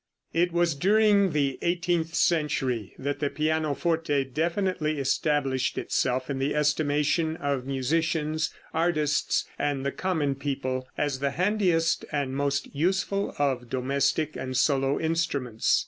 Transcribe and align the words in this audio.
It 0.33 0.51
was 0.51 0.73
during 0.73 1.29
the 1.29 1.59
eighteenth 1.61 2.15
century 2.15 2.95
that 2.97 3.19
the 3.19 3.29
pianoforte 3.29 4.23
definitely 4.23 4.97
established 4.97 5.77
itself 5.77 6.27
in 6.27 6.39
the 6.39 6.55
estimation 6.55 7.35
of 7.37 7.67
musicians, 7.67 8.51
artists 8.73 9.45
and 9.59 9.85
the 9.85 9.91
common 9.91 10.33
people, 10.33 10.87
as 10.97 11.19
the 11.19 11.29
handiest 11.29 12.03
and 12.11 12.35
most 12.35 12.73
useful 12.75 13.35
of 13.37 13.69
domestic 13.69 14.35
and 14.35 14.57
solo 14.57 14.99
instruments. 14.99 15.79